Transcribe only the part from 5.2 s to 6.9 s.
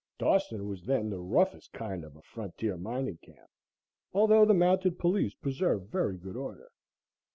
preserved very good order.